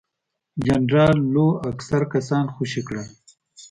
[0.65, 3.07] جنرال لو اکثر کسان خوشي کړل.